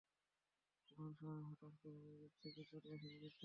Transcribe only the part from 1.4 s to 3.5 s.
হঠাৎ করে দুই দিক থেকে চলে আসে দুটি ট্রেন।